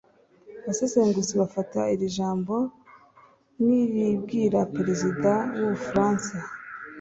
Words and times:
Abasesenguzi 0.61 1.33
bafata 1.41 1.79
iri 1.93 2.07
jambo 2.17 2.55
nk’iribwira 3.61 4.59
Perezida 4.75 5.31
w’u 5.59 5.67
Bufaransa 5.73 6.33